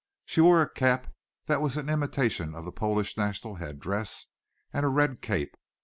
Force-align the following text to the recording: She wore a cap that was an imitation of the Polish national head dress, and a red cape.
She 0.25 0.41
wore 0.41 0.63
a 0.63 0.67
cap 0.71 1.13
that 1.45 1.61
was 1.61 1.77
an 1.77 1.87
imitation 1.87 2.55
of 2.55 2.65
the 2.65 2.71
Polish 2.71 3.17
national 3.17 3.57
head 3.57 3.79
dress, 3.79 4.25
and 4.73 4.83
a 4.83 4.89
red 4.89 5.21
cape. 5.21 5.55